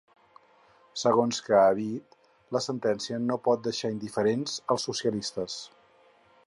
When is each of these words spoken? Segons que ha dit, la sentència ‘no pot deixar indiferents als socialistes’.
Segons 1.01 1.41
que 1.49 1.55
ha 1.59 1.67
dit, 1.79 2.17
la 2.57 2.63
sentència 2.69 3.21
‘no 3.27 3.39
pot 3.49 3.63
deixar 3.69 3.93
indiferents 3.99 4.59
als 4.77 4.89
socialistes’. 4.93 5.61